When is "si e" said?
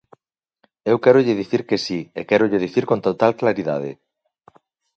1.85-2.21